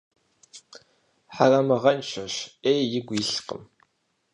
Хьэрэмыгъэншэщ, 1.33 2.33
Ӏей 2.61 2.81
игу 2.97 3.13
илъкъым. 3.21 3.63